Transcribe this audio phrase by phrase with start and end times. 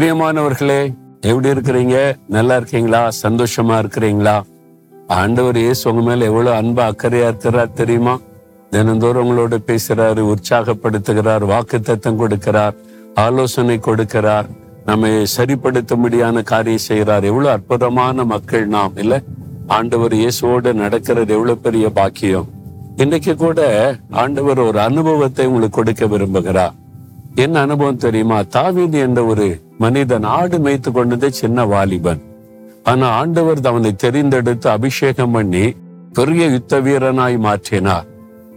[0.00, 2.18] பிரியமானவர்களே எப்படி இருக்கிறீங்க?
[2.28, 3.08] நல்லா இருக்கீங்களா?
[3.22, 4.42] சந்தோஷமா இருக்கிறீங்களா?
[5.08, 8.18] ஆண்டவர் இயேசு உங்க மேல எவ்வளவு அன்பா அக்கறையா இருக்கிறார் தெரியுமா?
[8.70, 12.74] தினந்தோறும் உங்களோட பேசுறாரு உற்சாகப்படுத்துகிறார் வாக்கு தத்தம் கொடுக்கிறார்
[13.14, 14.44] ஆலோசனை கொடுக்கிறார்.
[14.84, 17.24] நம்மை சரிப்படுத்தும்படியான காரியம் செய்கிறார்.
[17.24, 19.22] எவ்வளவு அற்புதமான மக்கள் நாம் இல்ல?
[19.66, 22.48] ஆண்டவர் இயேசுவோடு நடக்கிறது எவ்வளவு பெரிய பாக்கியம்.
[22.96, 23.60] இன்னைக்கு கூட
[24.10, 26.72] ஆண்டவர் ஒரு அனுபவத்தை உங்களுக்கு கொடுக்க விரும்புகிறார்.
[27.34, 28.42] என்ன அனுபவம் தெரியுமா?
[28.42, 32.22] தாவீது என்ற ஒரு மனிதன் ஆடு மேய்த்து கொண்டது சின்ன வாலிபன்.
[32.82, 35.74] ஆனா ஆண்டவர் அவனை தெரிந்தெடுத்து அபிஷேகம் பண்ணி
[36.12, 38.06] பெரிய யுத்த வீரனாய் மாற்றினார்.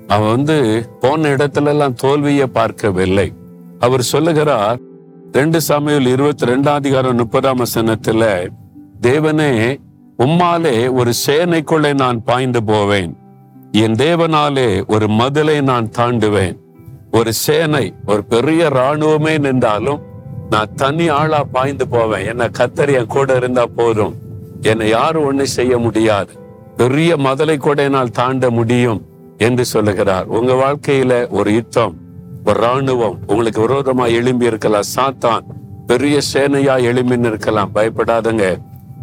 [0.08, 3.34] அவன் வந்து போன இடத்துல எல்லாம் தோல்வியை பார்க்கவில்லை.
[3.80, 4.80] அவர் சொல்லுகிறார்
[5.32, 8.49] ரெண்டு சமையல் இருபத்தி ரெண்டாம் அதிகாரம் முப்பதாம் வசனத்துல
[9.02, 9.80] தேவனே
[10.20, 13.18] உம்மாலே ஒரு சேனைக்குள்ளே நான் பாய்ந்து போவேன்.
[13.71, 16.62] என் தேவனாலே ஒரு மதிலை நான் தாண்டுவேன்.
[17.13, 20.01] ஒரு சேனை ஒரு பெரிய ராணுவமே நின்றாலும்
[20.49, 22.26] நான் தனி ஆளா பாய்ந்து போவேன்.
[22.26, 24.15] என்ன கத்தர் என் கூட இருந்தா போதும்.
[24.62, 26.34] என்னை யாரும் ஒண்ணு செய்ய முடியாது.
[26.77, 29.05] பெரிய மதலை கூட என்னால் தாண்ட முடியும்
[29.37, 30.26] என்று சொல்லுகிறார்.
[30.26, 31.96] உங்க வாழ்க்கையில ஒரு யுத்தம்
[32.46, 34.90] ஒரு ராணுவம் உங்களுக்கு விரோதமா எழும்பி இருக்கலாம்.
[34.96, 35.46] சாத்தான்
[35.87, 37.71] பெரிய சேனையா எழும்பின்னு இருக்கலாம்.
[37.76, 38.57] பயப்படாதங்க.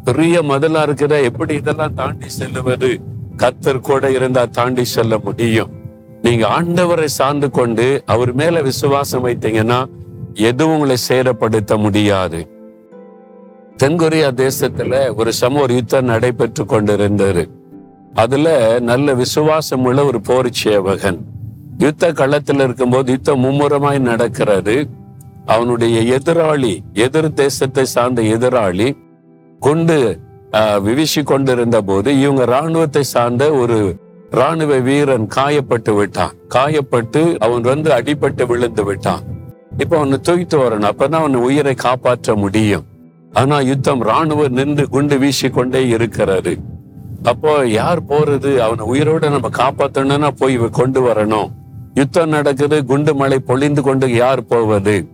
[0.05, 3.01] பெரிய மதலா இருக்கிற எப்படி இதெல்லாம் தாண்டி செல்லுவது?
[3.37, 5.79] கத்தர் கூட இருந்தா தாண்டி செல்ல முடியும்.
[6.25, 9.79] நீங்க ஆண்டவரை சார்ந்து கொண்டு அவர் மேல விசுவாசம் வைத்தீங்கன்னா
[10.49, 12.41] எதுவும் உங்களை சேரப்படுத்த முடியாது.
[13.81, 17.43] தென்கொரியா தேசத்துல ஒரு சம ஒரு யுத்தம் நடைபெற்று கொண்டிருந்தது.
[18.23, 18.49] அதுல
[18.91, 21.21] நல்ல விசுவாசம் உள்ள ஒரு போர் சேவகன்
[21.85, 24.77] யுத்த களத்தில் இருக்கும்போது யுத்தம் மும்முரமாய் நடக்கிறது.
[25.55, 26.73] அவனுடைய எதிராளி
[27.05, 28.89] எதிர் தேசத்தை சார்ந்த எதிராளி
[29.61, 29.97] கொண்டு
[30.87, 33.79] விவிசி கொண்டிருந்த போது இவங்க ராணுவத்தை சார்ந்த ஒரு
[34.31, 36.33] ராணுவ வீரன் காயப்பட்டு விட்டான்.
[36.55, 39.23] காயப்பட்டு அவன் வந்து அடிபட்டு விழுந்து விட்டான்.
[39.77, 40.91] இப்ப அவனை தூக்கிட்டு வரணும்.
[40.91, 42.85] அப்பதான் அவன் உயிரை காப்பாற்ற முடியும்.
[43.33, 46.59] ஆனா யுத்தம் ராணுவம் நின்று குண்டு வீசி கொண்டே இருக்கிறாரு
[47.23, 48.57] அப்போ யார் போறது?
[48.57, 51.51] அவனை உயிரோட நம்ம காப்பாத்தணும்னா போய் கொண்டு வரணும்.
[51.95, 55.09] யுத்தம் நடக்குது குண்டு மலை பொழிந்து கொண்டு யார் போவது?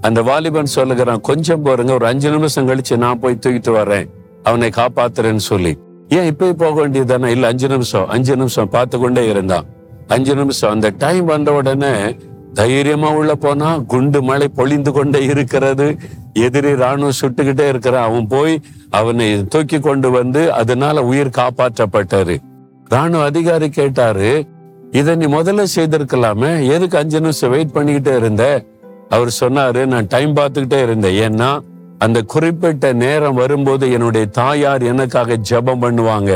[0.00, 4.08] அந்த வாலிபன் சொல்லுகிறான் கொஞ்சம் போறங்க ஒரு அஞ்சு நிமிஷம் கழிச்சு நான் போய் தூக்கிட்டு வரேன்.
[4.42, 5.78] அவனை காப்பாத்துறேன்னு சொல்லி.
[6.16, 7.26] ஏன் இப்பயே போக வேண்டியதுதானே?
[7.26, 9.66] இல்ல அஞ்சு நிமிஷம் அஞ்சு நிமிஷம் பார்த்து கொண்டே இருந்தான்.
[10.06, 11.92] அஞ்சு நிமிஷம் அந்த டைம் வந்த உடனே
[12.54, 15.96] தைரியமா உள்ள போனா குண்டு மழை பொழிந்து கொண்டே இருக்கிறது.
[16.32, 18.08] எதிரி ராணுவம் சுட்டுக்கிட்டே இருக்கிறான்.
[18.08, 18.60] அவன் போய்
[18.90, 22.36] அவனை தூக்கி கொண்டு வந்து அதனால உயிர் காப்பாற்றப்பட்டாரு.
[22.88, 24.46] ராணுவ அதிகாரி கேட்டாரு
[24.90, 26.52] இதை நீ முதல்ல செய்திருக்கலாமே?
[26.68, 28.44] எதுக்கு அஞ்சு நிமிஷம் வெயிட் பண்ணிக்கிட்டே இருந்த?
[29.08, 31.18] அவர் சொன்னாரு நான் டைம் பார்த்துக்கிட்டே இருந்தேன்.
[31.26, 31.50] ஏன்னா
[32.04, 36.32] அந்த குறிப்பிட்ட நேரம் வரும்போது என்னுடைய தாயார் எனக்காக ஜெபம் பண்ணுவாங்க.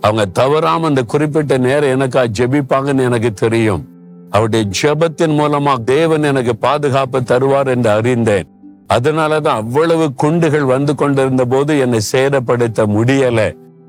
[0.00, 3.82] அவங்க தவறாம அந்த குறிப்பிட்ட நேரம் எனக்காக ஜெபிப்பாங்கன்னு எனக்கு தெரியும்.
[4.30, 8.48] அவருடைய ஜெபத்தின் மூலமா தேவன் எனக்கு பாதுகாப்பு தருவார் என்று அறிந்தேன்.
[8.94, 13.40] அதனாலதான் அவ்வளவு குண்டுகள் வந்து கொண்டிருந்த போது என்னை சேதப்படுத்த முடியல.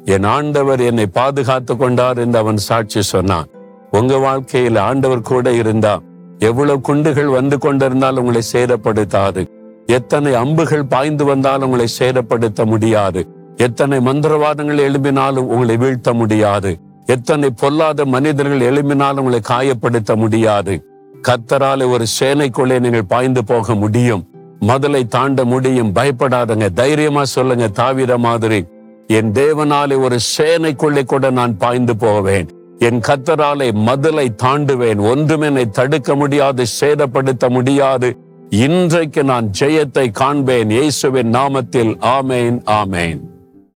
[0.05, 3.49] என் ஆண்டவர் என்னை பாதுகாத்து கொண்டார் என்று அவன் சாட்சி சொன்னான்.
[3.91, 6.01] உங்க வாழ்க்கையில் ஆண்டவர் கூட இருந்தா
[6.39, 9.43] எவ்வளவு குண்டுகள் வந்து கொண்டிருந்தால் உங்களை சேதப்படுத்தாது.
[9.91, 13.27] எத்தனை அம்புகள் பாய்ந்து வந்தாலும் உங்களை சேதப்படுத்த முடியாது.
[13.55, 16.79] எத்தனை மந்திரவாதங்கள் எழும்பினாலும் உங்களை வீழ்த்த முடியாது.
[17.05, 20.85] எத்தனை பொல்லாத மனிதர்கள் எழும்பினாலும் உங்களை காயப்படுத்த முடியாது.
[21.27, 24.27] கத்தரால ஒரு சேனைக்குள்ளே நீங்கள் பாய்ந்து போக முடியும்.
[24.59, 25.93] முதலை தாண்ட முடியும்.
[25.95, 26.73] பயப்படாதங்க.
[26.73, 28.65] தைரியமா சொல்லுங்க தாவிர மாதிரி.
[29.07, 32.49] என் தேவனாலே ஒரு சேனைக்குள்ளே கூட நான் பாய்ந்து போவேன்.
[32.79, 35.01] என் கத்தராலே மதலை தாண்டுவேன்.
[35.01, 38.17] ஒன்றும் என்னை தடுக்க முடியாது சேதப்படுத்த முடியாது.
[38.53, 40.69] இன்றைக்கு நான் ஜெயத்தை காண்பேன்.
[40.69, 43.30] இயேசுவின் நாமத்தில் ஆமேன் ஆமேன்.